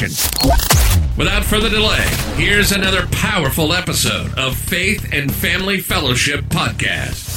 [0.00, 2.02] Without further delay,
[2.34, 7.28] here's another powerful episode of Faith and Family Fellowship Podcast.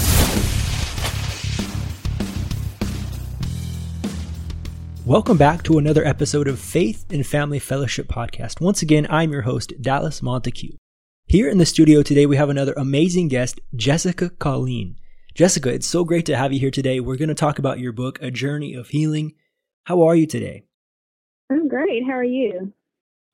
[5.06, 8.62] Welcome back to another episode of Faith and Family Fellowship Podcast.
[8.62, 10.78] Once again, I'm your host, Dallas Montague.
[11.26, 14.96] Here in the studio today, we have another amazing guest, Jessica Colleen.
[15.36, 17.02] Jessica, it's so great to have you here today.
[17.02, 19.34] We're going to talk about your book, A Journey of Healing.
[19.84, 20.64] How are you today?
[21.54, 22.04] I'm great.
[22.06, 22.74] How are you?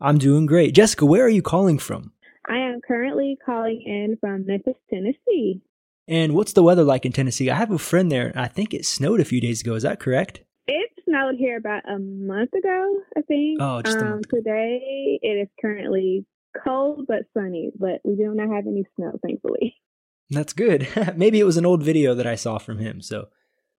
[0.02, 0.76] I'm doing great.
[0.76, 2.12] Jessica, where are you calling from?
[2.48, 5.62] I am currently calling in from Memphis, Tennessee.
[6.08, 7.50] And what's the weather like in Tennessee?
[7.50, 8.34] I have a friend there.
[8.36, 9.76] I think it snowed a few days ago.
[9.76, 10.42] Is that correct?
[10.68, 13.60] It snowed here about a month ago, I think.
[13.62, 14.14] Oh, just a month.
[14.14, 16.26] Um, today it is currently
[16.62, 19.76] cold but sunny, but we do not have any snow, thankfully.
[20.30, 20.88] That's good.
[21.16, 23.30] Maybe it was an old video that I saw from him, so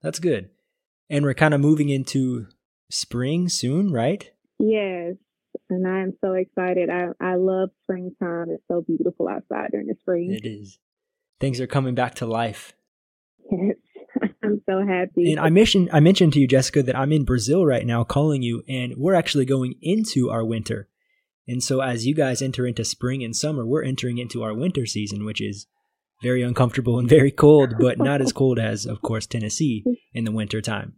[0.02, 0.50] that's good.
[1.08, 2.48] And we're kind of moving into
[2.90, 4.30] spring soon, right?
[4.58, 5.14] Yes.
[5.68, 6.90] And I am so excited.
[6.90, 8.50] I, I love springtime.
[8.50, 10.32] It's so beautiful outside during the spring.
[10.32, 10.78] It is.
[11.40, 12.74] Things are coming back to life.
[13.50, 13.76] Yes.
[14.42, 15.30] I'm so happy.
[15.30, 18.42] And I mentioned I mentioned to you, Jessica, that I'm in Brazil right now calling
[18.42, 20.88] you, and we're actually going into our winter.
[21.46, 24.86] And so as you guys enter into spring and summer, we're entering into our winter
[24.86, 25.66] season, which is
[26.22, 30.32] very uncomfortable and very cold, but not as cold as, of course, Tennessee in the
[30.32, 30.94] winter time.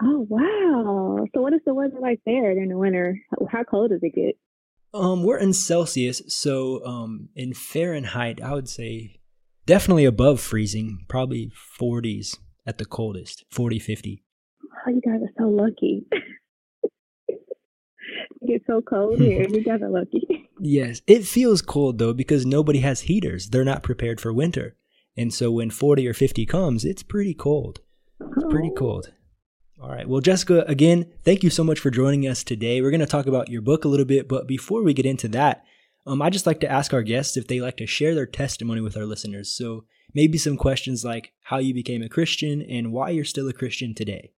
[0.00, 1.26] Oh wow!
[1.34, 3.18] So what is the weather like there during the winter?
[3.50, 4.36] How cold does it get?
[4.94, 9.20] Um, we're in Celsius, so um, in Fahrenheit, I would say
[9.66, 14.24] definitely above freezing, probably 40s at the coldest, 40, 50.
[14.64, 16.06] Oh, you guys are so lucky.
[17.28, 19.42] it gets so cold here.
[19.48, 20.48] you guys are lucky.
[20.60, 23.50] yes, it feels cold though because nobody has heaters.
[23.50, 24.76] They're not prepared for winter,
[25.16, 27.80] and so when 40 or 50 comes, it's pretty cold.
[28.20, 28.78] It's pretty oh.
[28.78, 29.12] cold.
[29.80, 30.08] All right.
[30.08, 32.82] Well, Jessica, again, thank you so much for joining us today.
[32.82, 35.28] We're going to talk about your book a little bit, but before we get into
[35.28, 35.64] that,
[36.04, 38.80] um, I just like to ask our guests if they like to share their testimony
[38.80, 39.52] with our listeners.
[39.52, 43.52] So maybe some questions like how you became a Christian and why you're still a
[43.52, 44.32] Christian today.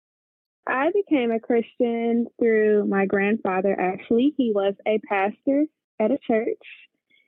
[0.68, 4.34] I became a Christian through my grandfather, actually.
[4.36, 5.66] He was a pastor
[6.02, 6.58] at a church,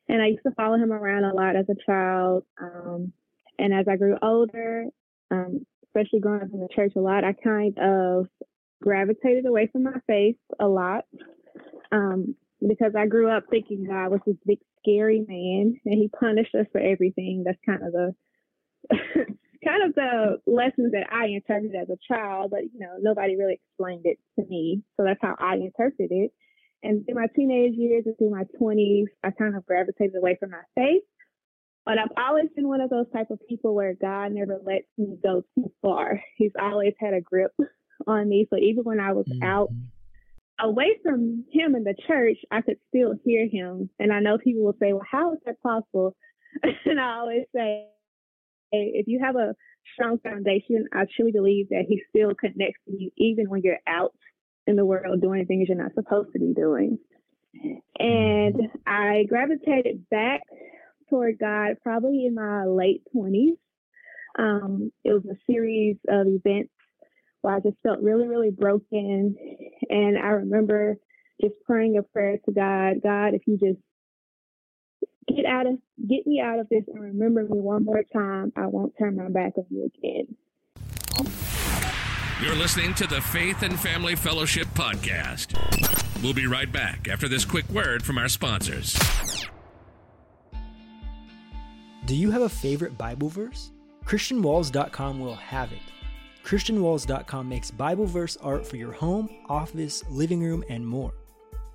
[0.10, 2.44] and I used to follow him around a lot as a child.
[2.62, 3.14] Um,
[3.58, 4.86] and as I grew older,
[5.32, 8.28] um, especially growing up in the church a lot, I kind of
[8.82, 11.06] gravitated away from my faith a lot
[11.92, 12.36] um,
[12.68, 16.66] because I grew up thinking God was this big scary man and He punished us
[16.72, 17.44] for everything.
[17.46, 18.16] That's kind of the
[19.64, 23.54] kind of the lessons that I interpreted as a child, but you know nobody really
[23.54, 26.32] explained it to me, so that's how I interpreted it.
[26.84, 30.50] And through my teenage years and through my 20s, I kind of gravitated away from
[30.50, 31.04] my faith
[31.86, 35.18] but I've always been one of those type of people where God never lets me
[35.24, 36.22] go too far.
[36.38, 37.52] He's always had a grip
[38.08, 38.48] on me.
[38.50, 39.44] So even when I was mm-hmm.
[39.44, 39.70] out
[40.60, 43.90] away from him in the church, I could still hear him.
[44.00, 46.16] And I know people will say, well, how is that possible?
[46.86, 47.88] and I always say,
[48.72, 49.56] hey, if you have a
[49.94, 54.14] strong foundation, I truly believe that he still connects to you even when you're out
[54.68, 57.00] in the world doing things you're not supposed to be doing.
[57.98, 58.78] And mm-hmm.
[58.86, 60.42] I gravitated back
[61.12, 63.58] toward God probably in my late 20s.
[64.40, 66.72] Um, it was a series of events
[67.42, 69.36] where I just felt really, really broken.
[69.90, 70.98] And I remember
[71.42, 73.82] just praying a prayer to God God, if you just
[75.28, 75.78] get out of
[76.08, 79.30] get me out of this and remember me one more time, I won't turn my
[79.30, 80.36] back on you again.
[82.42, 85.54] You're listening to the Faith and Family Fellowship Podcast.
[86.24, 88.98] We'll be right back after this quick word from our sponsors.
[92.06, 93.72] Do you have a favorite Bible verse?
[94.06, 95.80] ChristianWalls.com will have it.
[96.44, 101.14] ChristianWalls.com makes Bible verse art for your home, office, living room, and more.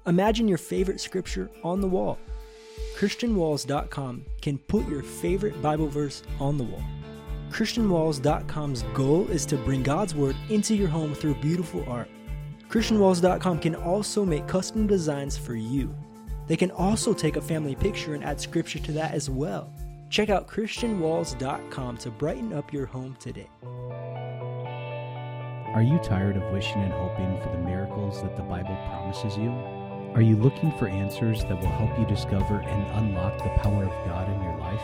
[0.06, 2.18] Imagine your favorite scripture on the wall.
[2.96, 6.82] ChristianWalls.com can put your favorite Bible verse on the wall.
[7.50, 12.08] ChristianWalls.com's goal is to bring God's Word into your home through beautiful art.
[12.68, 15.94] ChristianWalls.com can also make custom designs for you.
[16.48, 19.72] They can also take a family picture and add scripture to that as well.
[20.08, 23.50] Check out ChristianWalls.com to brighten up your home today.
[25.74, 29.50] Are you tired of wishing and hoping for the miracles that the Bible promises you?
[30.14, 34.06] Are you looking for answers that will help you discover and unlock the power of
[34.06, 34.80] God in your life?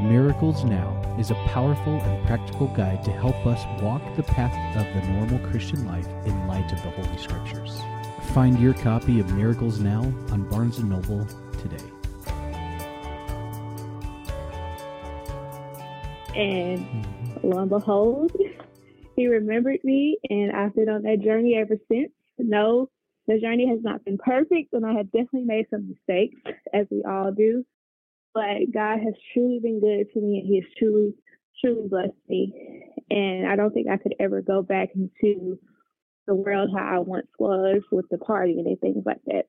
[0.00, 4.86] Miracles Now is a powerful and practical guide to help us walk the path of
[4.94, 7.82] the normal Christian life in light of the Holy Scriptures.
[8.32, 10.00] Find your copy of Miracles Now
[10.30, 11.26] on Barnes & Noble
[11.60, 11.84] today.
[16.34, 16.86] And
[17.42, 18.32] lo and behold,
[19.16, 22.12] he remembered me, and I've been on that journey ever since.
[22.38, 22.88] No,
[23.26, 26.40] the journey has not been perfect, and I have definitely made some mistakes,
[26.72, 27.64] as we all do.
[28.32, 31.14] But God has truly been good to me, and He has truly,
[31.60, 32.52] truly blessed me.
[33.10, 35.58] And I don't think I could ever go back into
[36.26, 39.46] the world how I once was with the party and things like that.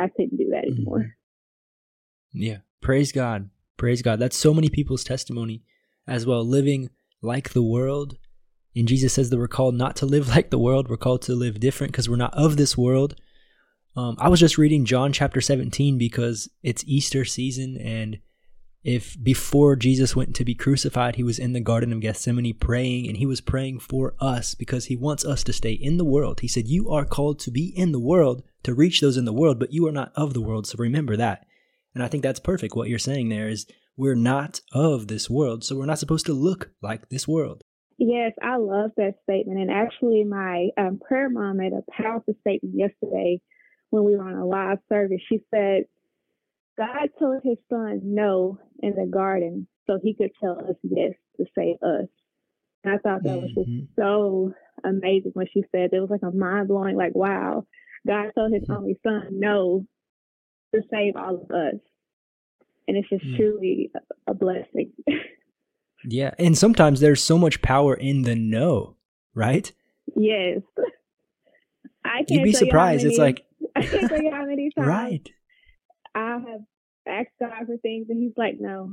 [0.00, 0.98] I couldn't do that anymore.
[0.98, 2.42] Mm-hmm.
[2.42, 2.58] Yeah.
[2.80, 3.50] Praise God.
[3.76, 4.18] Praise God.
[4.18, 5.62] That's so many people's testimony
[6.06, 6.90] as well, living
[7.22, 8.16] like the world.
[8.76, 11.34] And Jesus says that we're called not to live like the world, we're called to
[11.34, 13.16] live different because we're not of this world.
[13.96, 17.76] Um, I was just reading John chapter 17 because it's Easter season.
[17.76, 18.18] And
[18.82, 23.06] if before Jesus went to be crucified, he was in the Garden of Gethsemane praying,
[23.08, 26.40] and he was praying for us because he wants us to stay in the world.
[26.40, 29.32] He said, You are called to be in the world, to reach those in the
[29.32, 30.66] world, but you are not of the world.
[30.66, 31.46] So remember that.
[31.94, 32.74] And I think that's perfect.
[32.74, 36.32] What you're saying there is we're not of this world, so we're not supposed to
[36.32, 37.62] look like this world.
[37.98, 39.60] Yes, I love that statement.
[39.60, 43.40] And actually, my um, prayer mom made a powerful statement yesterday
[43.90, 45.20] when we were on a live service.
[45.28, 45.84] She said,
[46.76, 51.44] God told his son no in the garden so he could tell us yes to
[51.56, 52.08] save us.
[52.82, 54.00] And I thought that was just mm-hmm.
[54.00, 54.52] so
[54.84, 57.64] amazing when she said it was like a mind blowing, like, wow,
[58.06, 58.72] God told his mm-hmm.
[58.72, 59.86] only son no
[60.74, 61.80] to save all of us.
[62.86, 63.36] And it's just mm.
[63.36, 63.90] truly
[64.26, 64.92] a blessing.
[66.04, 66.32] yeah.
[66.38, 68.96] And sometimes there's so much power in the no,
[69.34, 69.70] right?
[70.16, 70.60] Yes.
[72.04, 73.04] I can't You'd be surprised.
[73.04, 73.44] Many, it's like,
[73.76, 75.28] I can't tell you how many times right.
[76.14, 76.60] I have
[77.06, 78.92] asked God for things and he's like, no,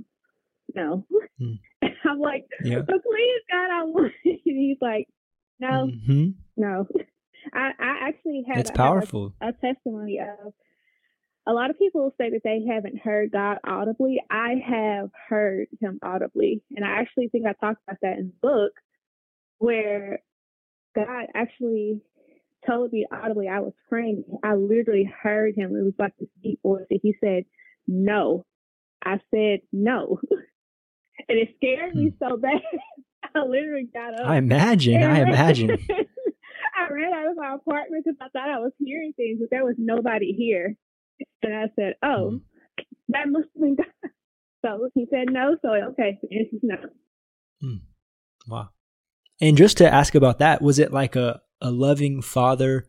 [0.74, 1.06] no.
[1.40, 1.60] Mm.
[2.06, 2.80] I'm like, yeah.
[2.80, 4.42] but please, God, I want it.
[4.46, 5.08] And he's like,
[5.60, 6.30] no, mm-hmm.
[6.58, 6.88] no.
[7.54, 9.34] I, I actually have, it's powerful.
[9.42, 10.54] a, a testimony of
[11.48, 14.22] a lot of people say that they haven't heard God audibly.
[14.30, 16.62] I have heard him audibly.
[16.76, 18.74] And I actually think I talked about that in the book
[19.58, 20.20] where
[20.96, 22.02] God actually
[22.68, 24.24] told me audibly I was praying.
[24.44, 25.76] I literally heard him.
[25.76, 26.86] It was like this deep voice.
[26.90, 27.46] And he said,
[27.88, 28.46] No.
[29.04, 30.20] I said no.
[31.28, 32.24] and it scared me hmm.
[32.24, 32.62] so bad.
[33.36, 34.28] I literally got up.
[34.28, 35.02] I imagine.
[35.02, 35.72] I imagine.
[36.78, 39.64] I ran out of my apartment because I thought I was hearing things, but there
[39.64, 40.76] was nobody here.
[41.44, 42.42] And I said, Oh, mm.
[43.10, 44.12] that must have been God.
[44.64, 45.58] So he said no.
[45.62, 46.76] So, okay, and he's no.
[47.64, 47.82] Mm.
[48.48, 48.70] Wow.
[49.40, 52.86] And just to ask about that, was it like a, a loving father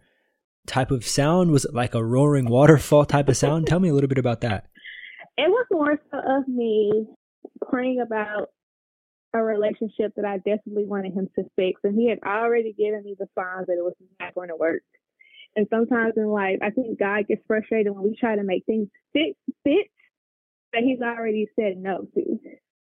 [0.66, 1.50] type of sound?
[1.50, 3.66] Was it like a roaring waterfall type of sound?
[3.66, 4.66] Tell me a little bit about that.
[5.38, 7.06] It was more so of me
[7.70, 8.50] praying about
[9.34, 11.80] a relationship that I desperately wanted him to fix.
[11.84, 14.82] And he had already given me the signs that it was not going to work.
[15.54, 18.88] And sometimes in life, I think God gets frustrated when we try to make things
[19.12, 19.86] fit, fit
[20.72, 22.38] that He's already said no to.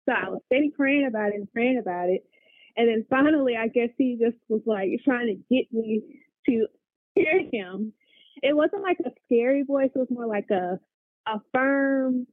[0.07, 2.23] So I was steady praying about it and praying about it.
[2.77, 6.01] And then finally, I guess He just was like trying to get me
[6.47, 6.67] to
[7.15, 7.93] hear Him.
[8.41, 10.79] It wasn't like a scary voice, it was more like a,
[11.27, 12.27] a firm,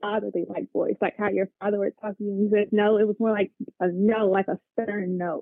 [0.00, 2.98] fatherly like voice, like how your father would talk to you and you said no.
[2.98, 5.40] It was more like a no, like a stern no.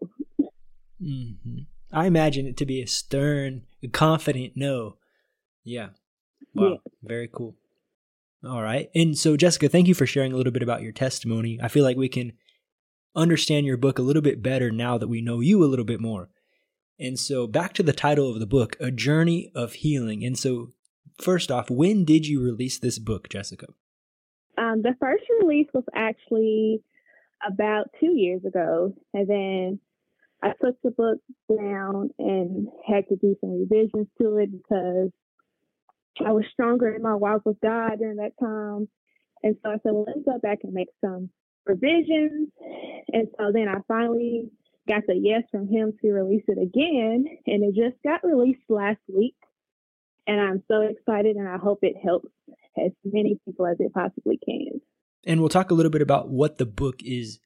[1.02, 1.58] Mm-hmm.
[1.92, 3.62] I imagine it to be a stern,
[3.92, 4.96] confident no.
[5.64, 5.88] Yeah.
[6.54, 6.70] Wow.
[6.70, 6.76] Yeah.
[7.02, 7.54] Very cool.
[8.44, 8.90] All right.
[8.94, 11.58] And so, Jessica, thank you for sharing a little bit about your testimony.
[11.62, 12.32] I feel like we can
[13.14, 16.00] understand your book a little bit better now that we know you a little bit
[16.00, 16.28] more.
[16.98, 20.24] And so, back to the title of the book, A Journey of Healing.
[20.24, 20.70] And so,
[21.20, 23.66] first off, when did you release this book, Jessica?
[24.58, 26.82] Um, the first release was actually
[27.46, 28.94] about two years ago.
[29.12, 29.80] And then
[30.46, 31.18] I took the book
[31.50, 35.10] down and had to do some revisions to it because
[36.24, 38.88] I was stronger in my walk with God during that time.
[39.42, 41.30] And so I said, well, let me go back and make some
[41.66, 42.50] revisions.
[43.12, 44.50] And so then I finally
[44.88, 47.24] got the yes from him to release it again.
[47.46, 49.34] And it just got released last week.
[50.28, 52.30] And I'm so excited and I hope it helps
[52.78, 54.80] as many people as it possibly can.
[55.24, 57.40] And we'll talk a little bit about what the book is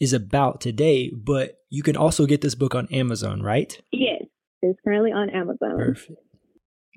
[0.00, 3.80] is about today, but you can also get this book on Amazon, right?
[3.92, 4.22] Yes,
[4.62, 5.76] it's currently on Amazon.
[5.76, 6.18] Perfect.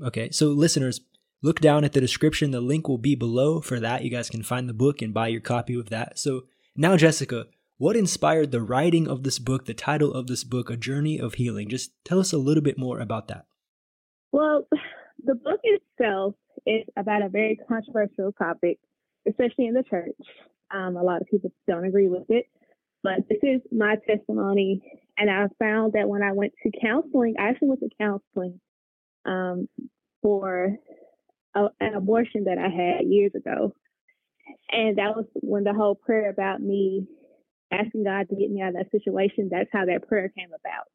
[0.03, 1.01] Okay, so listeners,
[1.41, 2.51] look down at the description.
[2.51, 4.03] The link will be below for that.
[4.03, 6.19] You guys can find the book and buy your copy of that.
[6.19, 6.43] So
[6.79, 7.45] Now, Jessica,
[7.79, 11.35] what inspired the writing of this book, the title of this book, A Journey of
[11.35, 11.69] Healing?
[11.69, 13.45] Just tell us a little bit more about that.
[14.31, 14.67] Well,
[15.23, 16.35] the book itself
[16.67, 18.77] is about a very controversial topic,
[19.27, 20.15] especially in the church.
[20.71, 22.45] Um, a lot of people don't agree with it,
[23.07, 24.81] but this is my testimony.
[25.17, 28.59] And I found that when I went to counseling, I actually went to counseling
[29.25, 29.69] um,
[30.21, 30.75] for
[31.55, 33.73] a, an abortion that I had years ago.
[34.71, 37.07] And that was when the whole prayer about me
[37.71, 40.85] asking God to get me out of that situation, that's how that prayer came about.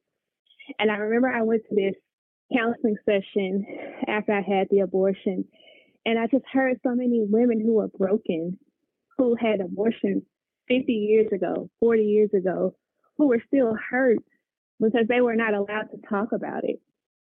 [0.78, 1.95] And I remember I went to this
[2.54, 3.64] counseling session
[4.07, 5.47] after I had the abortion,
[6.04, 8.59] and I just heard so many women who were broken,
[9.16, 10.23] who had abortions
[10.69, 12.75] 50 years ago, 40 years ago,
[13.16, 14.19] who were still hurt
[14.81, 16.81] because they were not allowed to talk about it.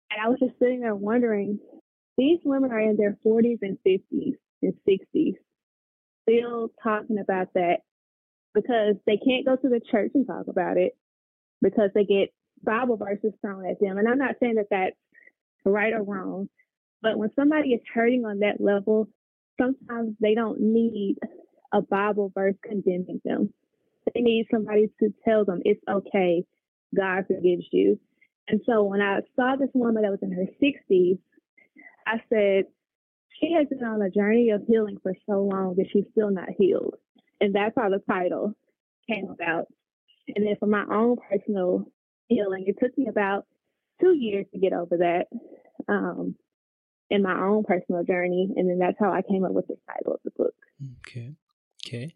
[0.10, 1.60] And I was just sitting there wondering,
[2.17, 5.36] these women are in their 40s and 50s and 60s,
[6.24, 7.77] still talking about that
[8.53, 10.93] because they can't go to the church and talk about it
[11.62, 12.33] because they get
[12.63, 13.98] Bible verses thrown at them.
[13.98, 14.95] And I'm not saying that that's
[15.65, 16.50] right or wrong,
[17.01, 19.07] but when somebody is hurting on that level,
[19.60, 21.17] sometimes they don't need
[21.71, 23.53] a Bible verse condemning them.
[24.13, 26.43] They need somebody to tell them it's okay,
[26.95, 27.99] God forgives you.
[28.47, 31.19] And so when I saw this woman that was in her 60s,
[32.05, 32.65] I said,
[33.39, 36.49] she has been on a journey of healing for so long that she's still not
[36.57, 36.95] healed.
[37.39, 38.53] And that's how the title
[39.09, 39.67] came about.
[40.35, 41.85] And then for my own personal
[42.27, 43.45] healing, it took me about
[43.99, 45.27] two years to get over that
[45.87, 46.35] um,
[47.09, 48.49] in my own personal journey.
[48.55, 50.53] And then that's how I came up with the title of the book.
[50.99, 51.35] Okay.
[51.85, 52.13] Okay.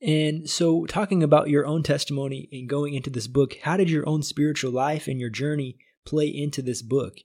[0.00, 4.08] And so, talking about your own testimony and going into this book, how did your
[4.08, 7.18] own spiritual life and your journey play into this book?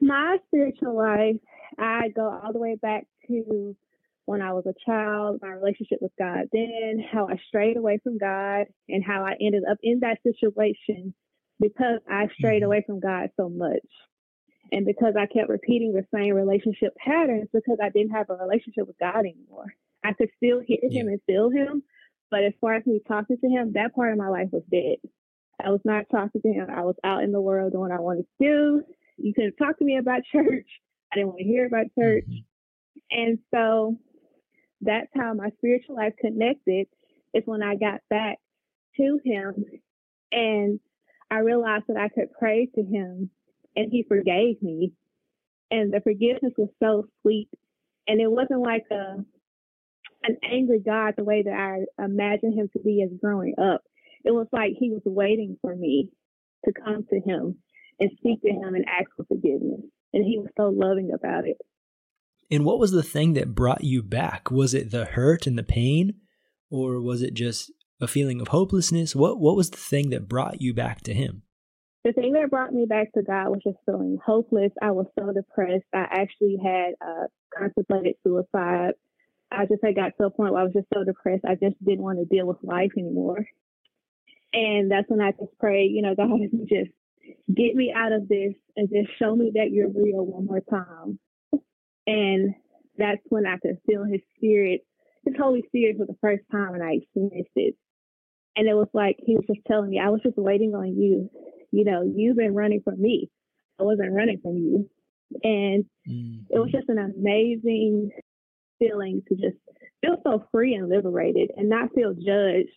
[0.00, 1.36] My spiritual life,
[1.78, 3.76] I go all the way back to
[4.24, 8.16] when I was a child, my relationship with God, then how I strayed away from
[8.16, 11.12] God, and how I ended up in that situation
[11.60, 12.66] because I strayed mm-hmm.
[12.66, 13.86] away from God so much.
[14.70, 18.86] And because I kept repeating the same relationship patterns because I didn't have a relationship
[18.86, 19.74] with God anymore.
[20.04, 21.82] I could still hear him and feel him,
[22.30, 24.96] but as far as me talking to him, that part of my life was dead.
[25.64, 26.66] I was not talking to him.
[26.70, 28.82] I was out in the world doing what I wanted to do.
[29.16, 30.66] You couldn't talk to me about church.
[31.12, 32.24] I didn't want to hear about church.
[32.28, 33.18] Mm-hmm.
[33.18, 33.96] And so
[34.80, 36.86] that's how my spiritual life connected
[37.34, 38.38] is when I got back
[38.96, 39.64] to him
[40.32, 40.80] and
[41.30, 43.30] I realized that I could pray to him
[43.76, 44.92] and he forgave me.
[45.70, 47.48] And the forgiveness was so sweet.
[48.06, 49.24] And it wasn't like a
[50.24, 53.82] an angry God the way that I imagined him to be as growing up.
[54.24, 56.10] It was like he was waiting for me
[56.64, 57.56] to come to him
[57.98, 59.80] and speak to him and ask for forgiveness.
[60.12, 61.56] And he was so loving about it.
[62.50, 64.50] And what was the thing that brought you back?
[64.50, 66.14] Was it the hurt and the pain,
[66.70, 69.16] or was it just a feeling of hopelessness?
[69.16, 71.42] What What was the thing that brought you back to Him?
[72.04, 74.72] The thing that brought me back to God was just feeling hopeless.
[74.82, 75.84] I was so depressed.
[75.94, 77.26] I actually had uh,
[77.56, 78.92] contemplated suicide.
[79.56, 81.44] I just had got to a point where I was just so depressed.
[81.44, 83.46] I just didn't want to deal with life anymore.
[84.52, 86.30] And that's when I just prayed, you know, God,
[86.68, 86.90] just
[87.54, 91.18] get me out of this and just show me that you're real one more time.
[92.06, 92.54] And
[92.98, 94.82] that's when I could feel his spirit,
[95.24, 97.74] his Holy Spirit for the first time and I experienced it.
[98.56, 101.30] And it was like he was just telling me, I was just waiting on you.
[101.70, 103.30] You know, you've been running from me.
[103.80, 104.90] I wasn't running from you.
[105.42, 106.42] And mm-hmm.
[106.50, 108.10] it was just an amazing
[108.82, 109.56] feeling to just
[110.00, 112.70] feel so free and liberated and not feel judged,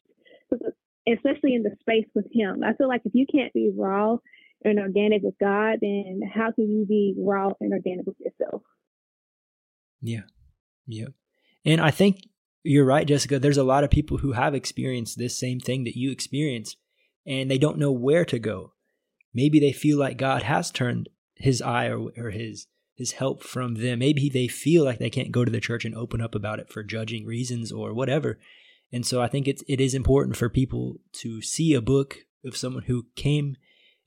[1.08, 2.64] especially in the space with him.
[2.64, 4.18] I feel like if you can't be raw
[4.64, 8.62] and organic with God, then how can you be raw and organic with yourself?
[10.02, 10.22] Yeah.
[10.88, 11.08] Yeah.
[11.66, 12.20] And I think
[12.64, 13.40] you're right, Jessica.
[13.40, 16.78] There's a lot of people who have experienced this same thing that you experienced
[17.26, 18.74] and they don't know where to go.
[19.34, 23.76] Maybe they feel like God has turned his eye or, or his his help from
[23.76, 24.00] them.
[24.00, 26.70] Maybe they feel like they can't go to the church and open up about it
[26.70, 28.40] for judging reasons or whatever.
[28.92, 32.56] And so I think it's it is important for people to see a book of
[32.56, 33.58] someone who came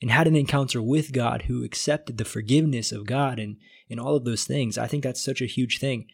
[0.00, 3.57] and had an encounter with God, who accepted the forgiveness of God and
[3.90, 4.78] and all of those things.
[4.78, 6.07] I think that's such a huge thing.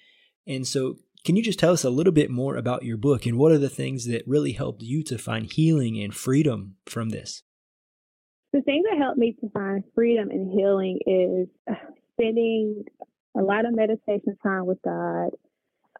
[0.46, 3.38] And so, can you just tell us a little bit more about your book and
[3.38, 7.42] what are the things that really helped you to find healing and freedom from this?
[8.52, 11.48] The thing that helped me to find freedom and healing is
[12.18, 12.85] spending
[13.37, 15.30] a lot of meditation time with God.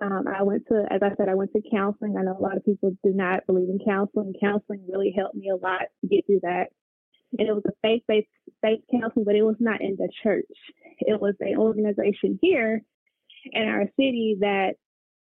[0.01, 2.17] Um, I went to, as I said, I went to counseling.
[2.19, 4.35] I know a lot of people do not believe in counseling.
[4.41, 6.69] Counseling really helped me a lot to get through that
[7.39, 8.29] and it was a faith-based
[8.63, 10.47] faith counseling, but it was not in the church.
[11.01, 12.83] It was an organization here
[13.53, 14.75] in our city that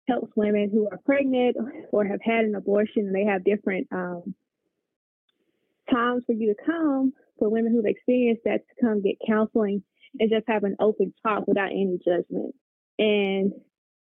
[0.08, 1.56] helps women who are pregnant
[1.92, 4.34] or have had an abortion and they have different um,
[5.90, 9.82] times for you to come for women who've experienced that to come get counseling
[10.18, 12.54] and just have an open talk without any judgment.
[12.98, 13.52] And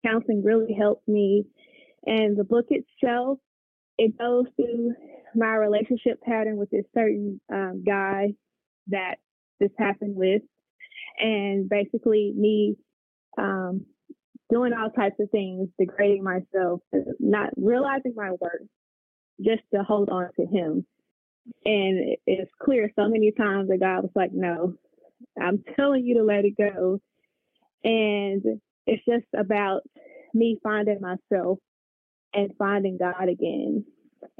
[0.04, 1.44] counseling really helped me.
[2.06, 3.38] And the book itself,
[3.98, 4.94] it goes through
[5.34, 8.34] my relationship pattern with this certain um, guy
[8.88, 9.16] that
[9.60, 10.42] this happened with,
[11.18, 12.76] and basically me
[13.38, 13.86] um,
[14.50, 16.80] doing all types of things, degrading myself,
[17.18, 18.68] not realizing my worth,
[19.40, 20.86] just to hold on to him.
[21.64, 24.74] And it's clear so many times that God was like, no,
[25.40, 27.00] I'm telling you to let it go.
[27.82, 28.42] And
[28.86, 29.82] it's just about
[30.32, 31.58] me finding myself
[32.32, 33.84] and finding God again.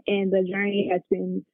[0.07, 1.45] And the journey has been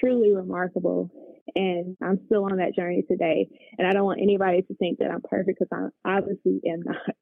[0.00, 1.10] truly remarkable.
[1.54, 3.48] And I'm still on that journey today.
[3.78, 7.16] And I don't want anybody to think that I'm perfect because I obviously am not.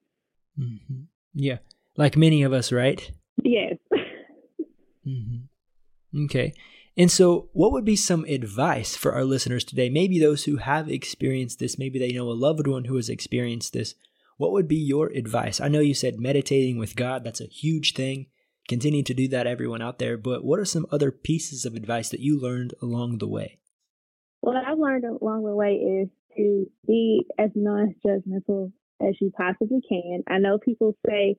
[0.59, 1.03] Mm-hmm.
[1.35, 1.59] Yeah.
[1.97, 3.11] Like many of us, right?
[3.43, 3.77] Yes.
[5.07, 6.25] mm-hmm.
[6.25, 6.53] Okay.
[7.01, 9.89] And so, what would be some advice for our listeners today?
[9.89, 13.73] Maybe those who have experienced this, maybe they know a loved one who has experienced
[13.73, 13.95] this.
[14.37, 15.63] What would be your advice?
[15.63, 18.27] I know you said meditating with God, that's a huge thing.
[18.69, 20.19] Continue to do that, everyone out there.
[20.19, 23.61] But what are some other pieces of advice that you learned along the way?
[24.43, 29.81] What I've learned along the way is to be as non judgmental as you possibly
[29.89, 30.23] can.
[30.29, 31.39] I know people say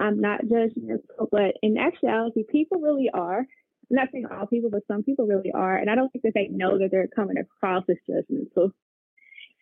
[0.00, 3.46] I'm not judgmental, but in actuality, people really are.
[3.90, 5.76] I'm not saying all people, but some people really are.
[5.76, 8.70] And I don't think that they know that they're coming across as judgmental.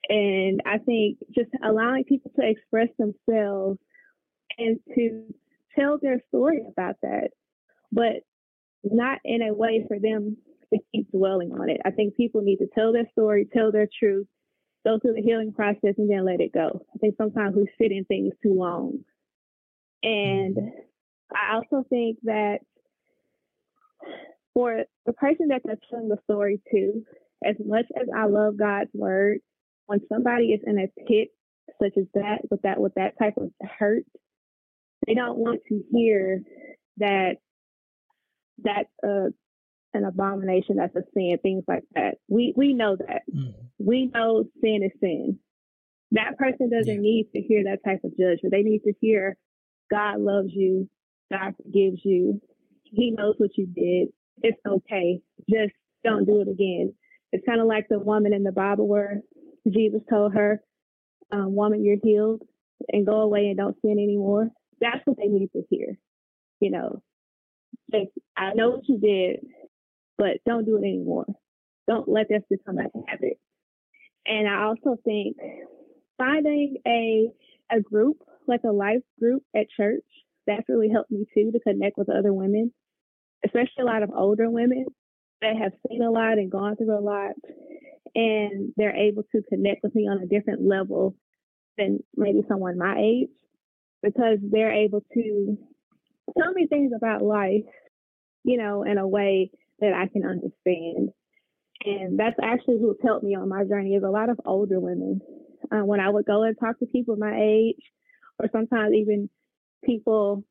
[0.08, 3.78] And I think just allowing people to express themselves
[4.58, 5.24] and to
[5.78, 7.30] tell their story about that,
[7.92, 8.22] but
[8.84, 10.36] not in a way for them
[10.72, 11.80] to keep dwelling on it.
[11.84, 14.26] I think people need to tell their story, tell their truth,
[14.86, 16.84] go through the healing process, and then let it go.
[16.94, 18.98] I think sometimes we sit in things too long.
[20.02, 21.34] And mm-hmm.
[21.34, 22.58] I also think that
[24.58, 27.04] for the person that they're telling the story to,
[27.44, 29.38] as much as I love God's word,
[29.86, 31.28] when somebody is in a pit
[31.80, 34.02] such as that, with that with that type of hurt,
[35.06, 36.42] they don't want to hear
[36.96, 37.36] that
[38.58, 39.26] that's a
[39.94, 42.16] an abomination, that's a sin, things like that.
[42.26, 43.22] We we know that.
[43.32, 43.50] Mm-hmm.
[43.78, 45.38] We know sin is sin.
[46.10, 47.00] That person doesn't yeah.
[47.00, 48.50] need to hear that type of judgment.
[48.50, 49.36] They need to hear
[49.88, 50.90] God loves you,
[51.30, 52.40] God forgives you,
[52.82, 54.08] He knows what you did,
[54.42, 55.20] it's okay.
[55.48, 55.72] Just
[56.04, 56.94] don't do it again.
[57.32, 59.20] It's kind of like the woman in the Bible where
[59.68, 60.62] Jesus told her,
[61.30, 62.42] um, Woman, you're healed
[62.92, 64.48] and go away and don't sin anymore.
[64.80, 65.98] That's what they need to hear.
[66.60, 67.02] You know,
[67.92, 69.46] like, I know what you did,
[70.16, 71.26] but don't do it anymore.
[71.86, 73.38] Don't let this become a habit.
[74.26, 75.36] And I also think
[76.18, 77.30] finding a
[77.70, 80.04] a group like a life group at church
[80.46, 82.72] that's really helped me too to connect with other women
[83.44, 84.86] especially a lot of older women
[85.40, 87.32] that have seen a lot and gone through a lot,
[88.14, 91.14] and they're able to connect with me on a different level
[91.76, 93.28] than maybe someone my age
[94.02, 95.56] because they're able to
[96.36, 97.64] tell me things about life,
[98.44, 101.10] you know, in a way that I can understand.
[101.84, 105.20] And that's actually who's helped me on my journey is a lot of older women.
[105.70, 107.82] Uh, when I would go and talk to people my age,
[108.38, 109.28] or sometimes even
[109.84, 110.44] people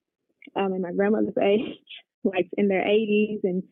[0.56, 1.78] um, in my grandmother's age,
[2.24, 3.64] like in their 80s and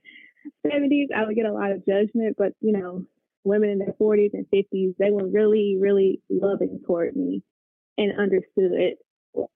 [0.65, 2.35] 70s, I would get a lot of judgment.
[2.37, 3.03] But, you know,
[3.43, 7.43] women in their 40s and 50s, they were really, really loving toward me
[7.97, 8.71] and understood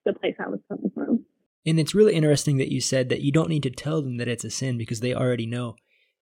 [0.06, 1.26] the place I was coming from.
[1.66, 4.28] And it's really interesting that you said that you don't need to tell them that
[4.28, 5.76] it's a sin because they already know.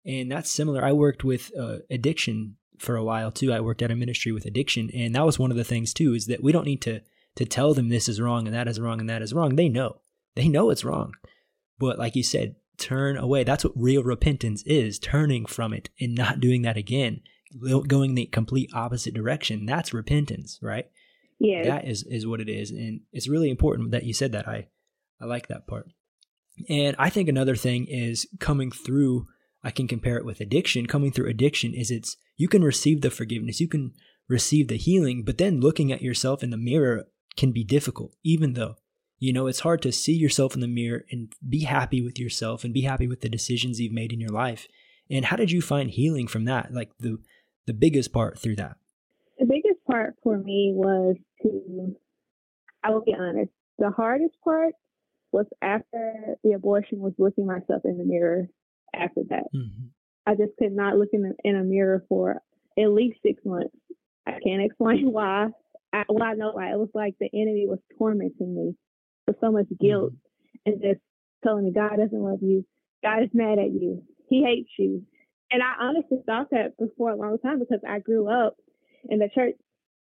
[0.05, 0.83] And that's similar.
[0.83, 3.53] I worked with uh, addiction for a while too.
[3.53, 6.13] I worked at a ministry with addiction, and that was one of the things too
[6.13, 7.01] is that we don't need to
[7.35, 9.55] to tell them this is wrong and that is wrong and that is wrong.
[9.55, 10.01] They know.
[10.35, 11.13] They know it's wrong.
[11.81, 13.43] But like you said, turn away.
[13.43, 17.21] That's what real repentance is turning from it and not doing that again,
[17.87, 19.65] going the complete opposite direction.
[19.65, 20.85] That's repentance, right?
[21.39, 21.63] Yeah.
[21.63, 22.69] That is, is what it is.
[22.69, 24.47] And it's really important that you said that.
[24.47, 24.67] I,
[25.19, 25.87] I like that part.
[26.69, 29.25] And I think another thing is coming through,
[29.63, 30.85] I can compare it with addiction.
[30.85, 33.93] Coming through addiction is it's, you can receive the forgiveness, you can
[34.29, 37.05] receive the healing, but then looking at yourself in the mirror
[37.37, 38.75] can be difficult, even though
[39.21, 42.63] you know, it's hard to see yourself in the mirror and be happy with yourself
[42.63, 44.67] and be happy with the decisions you've made in your life.
[45.11, 46.73] And how did you find healing from that?
[46.73, 47.19] Like the
[47.67, 48.77] the biggest part through that?
[49.37, 51.95] The biggest part for me was to
[52.83, 54.73] I will be honest, the hardest part
[55.31, 58.47] was after the abortion was looking myself in the mirror
[58.95, 59.45] after that.
[59.55, 59.85] Mm-hmm.
[60.25, 62.41] I just could not look in, the, in a mirror for
[62.77, 63.75] at least six months.
[64.25, 65.49] I can't explain why.
[65.93, 66.71] I, well, I know why.
[66.71, 68.75] It was like the enemy was tormenting me
[69.27, 70.13] with so much guilt.
[70.65, 70.99] and just
[71.43, 72.65] telling me God doesn't love you,
[73.03, 75.03] God is mad at you, He hates you.
[75.51, 78.55] And I honestly thought that before a long time because I grew up
[79.09, 79.55] in the church.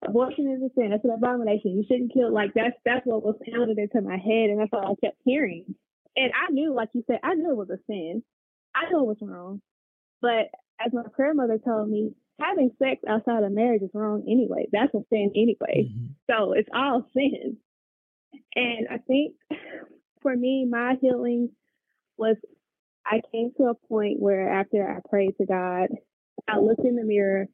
[0.06, 0.90] Abortion is a sin.
[0.90, 1.78] That's an abomination.
[1.78, 2.32] You shouldn't kill.
[2.32, 5.74] Like that's that's what was pounded into my head, and that's all I kept hearing.
[6.14, 8.22] And I knew, like you said, I knew it was a sin.
[8.74, 9.60] I knew it was wrong.
[10.20, 10.50] But
[10.84, 14.66] as my prayer mother told me, having sex outside of marriage is wrong anyway.
[14.72, 15.88] That's a sin anyway.
[15.90, 16.06] Mm-hmm.
[16.30, 17.56] So it's all sin.
[18.54, 19.34] And I think
[20.22, 21.50] for me, my healing
[22.16, 22.36] was
[23.06, 25.88] I came to a point where after I prayed to God,
[26.48, 27.46] I looked in the mirror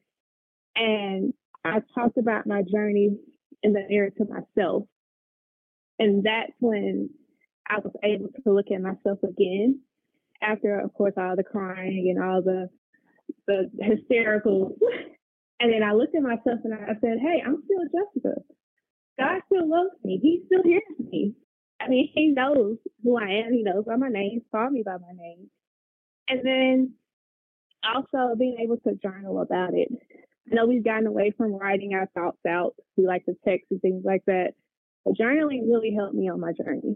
[0.75, 3.17] and I talked about my journey
[3.63, 4.83] in the mirror to myself.
[5.99, 7.09] And that's when
[7.69, 9.81] I was able to look at myself again
[10.41, 12.69] after, of course, all the crying and all the
[13.47, 14.75] the hysterical.
[15.59, 18.41] and then I looked at myself and I said, "Hey, I'm still Jessica.
[19.19, 20.19] God still loves me.
[20.21, 21.35] He still hears me.
[21.79, 23.53] I mean, He knows who I am.
[23.53, 24.31] He knows by my name.
[24.33, 25.49] He's called me by my name.
[26.27, 26.93] And then
[27.83, 29.89] also being able to journal about it.
[30.51, 32.75] I know we've gotten away from writing our thoughts out.
[32.97, 34.53] We like to text and things like that.
[35.05, 36.95] But journaling really helped me on my journey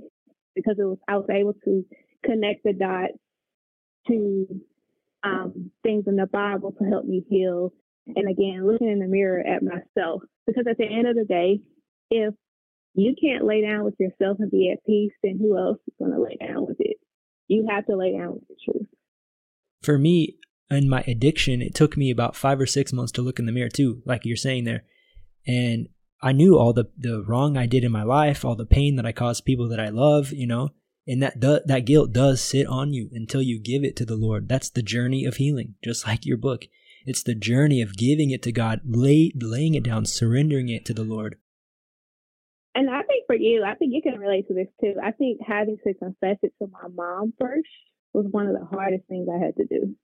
[0.55, 1.85] because it was I was able to
[2.23, 3.13] connect the dots
[4.07, 4.61] to
[5.23, 7.73] um, things in the Bible to help me heal.
[8.07, 10.21] And again, looking in the mirror at myself.
[10.45, 11.61] Because at the end of the day,
[12.09, 12.33] if
[12.93, 16.11] you can't lay down with yourself and be at peace, then who else is going
[16.11, 16.97] to lay down with it?
[17.47, 18.87] You have to lay down with the truth.
[19.81, 20.37] For me,
[20.69, 23.51] in my addiction, it took me about five or six months to look in the
[23.51, 24.83] mirror too, like you're saying there.
[25.45, 25.89] And
[26.21, 29.05] I knew all the, the wrong I did in my life, all the pain that
[29.05, 30.69] I caused people that I love, you know,
[31.05, 34.15] and that do, that guilt does sit on you until you give it to the
[34.15, 34.49] Lord.
[34.49, 36.65] That's the journey of healing, just like your book.
[37.05, 40.93] It's the journey of giving it to God, lay, laying it down, surrendering it to
[40.93, 41.37] the Lord.
[42.75, 44.95] And I think for you, I think you can relate to this too.
[45.01, 47.69] I think having to confess it to my mom first
[48.13, 49.95] was one of the hardest things I had to do.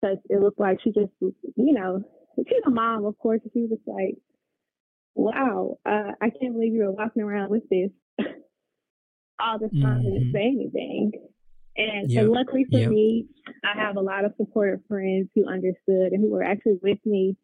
[0.00, 2.04] Because it looked like she just, you know,
[2.36, 4.16] she's a mom, of course, she was like,
[5.14, 7.90] wow, uh, I can't believe you were walking around with this
[9.40, 10.16] all the time mm-hmm.
[10.16, 11.12] and say anything.
[11.76, 12.24] And, yep.
[12.24, 12.90] and luckily for yep.
[12.90, 13.26] me,
[13.64, 17.36] I have a lot of supportive friends who understood and who were actually with me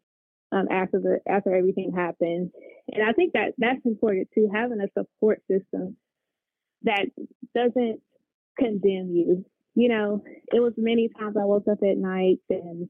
[0.51, 2.51] um, after the after everything happened.
[2.91, 5.97] And I think that that's important too, having a support system
[6.83, 7.07] that
[7.55, 8.01] doesn't
[8.57, 9.45] condemn you.
[9.75, 12.89] You know, it was many times I woke up at night and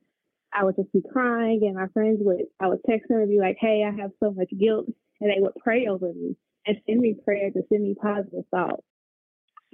[0.54, 3.40] I would just be crying, and my friends would I would text them and be
[3.40, 4.88] like, "Hey, I have so much guilt,"
[5.20, 8.84] and they would pray over me and send me prayers and send me positive thoughts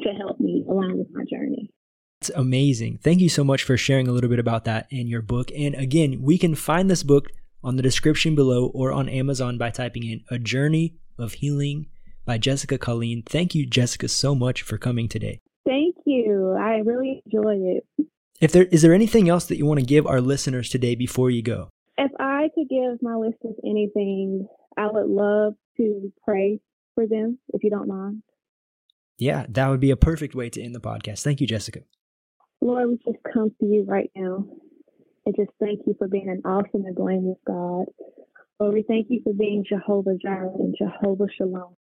[0.02, 1.70] to help me along with my journey.
[2.22, 3.00] It's amazing.
[3.04, 5.52] Thank you so much for sharing a little bit about that in your book.
[5.58, 7.30] And again, we can find this book
[7.63, 11.88] on the description below or on Amazon by typing in A Journey of Healing
[12.26, 13.24] by Jessica Colleen.
[13.26, 15.39] Thank you, Jessica, so much for coming today.
[15.65, 16.56] Thank you.
[16.60, 18.08] I really enjoyed it.
[18.39, 21.30] If there is there anything else that you want to give our listeners today before
[21.30, 21.69] you go?
[21.97, 24.47] If I could give my listeners anything,
[24.78, 26.60] I would love to pray
[26.95, 28.24] for them, if you don't mind
[29.21, 31.21] yeah, that would be a perfect way to end the podcast.
[31.21, 31.82] Thank you, Jessica.
[32.60, 34.45] Lord, we just come to you right now
[35.25, 37.86] and just thank you for being an awesome and blameless God.
[38.60, 41.75] Lord, we thank you for being Jehovah Jireh and Jehovah Shalom.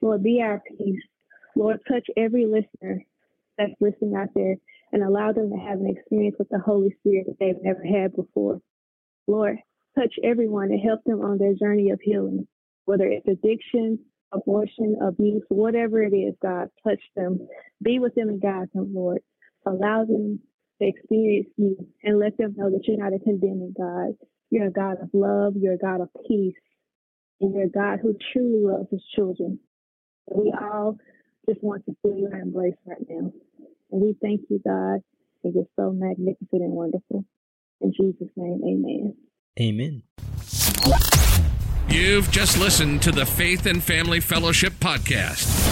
[0.00, 1.02] Lord, be our peace.
[1.56, 3.04] Lord, touch every listener
[3.58, 4.56] that's listening out there
[4.92, 8.14] and allow them to have an experience with the Holy Spirit that they've never had
[8.14, 8.60] before.
[9.26, 9.58] Lord,
[9.98, 12.46] touch everyone and help them on their journey of healing,
[12.84, 13.98] whether it's addiction,
[14.32, 17.46] abortion, abuse, whatever it is, God, touch them.
[17.82, 19.20] Be with them and guide them, Lord.
[19.66, 20.40] Allow them
[20.82, 24.14] to experience you and let them know that you're not a condemning God.
[24.50, 25.54] You're a God of love.
[25.56, 26.54] You're a God of peace.
[27.40, 29.58] And you're a God who truly loves his children.
[30.30, 30.98] We all
[31.48, 33.32] just want to feel your embrace right now.
[33.90, 35.00] And we thank you, God.
[35.44, 37.24] And you're so magnificent and wonderful.
[37.80, 39.16] In Jesus' name, amen.
[39.60, 40.02] Amen.
[41.88, 45.71] You've just listened to the Faith and Family Fellowship Podcast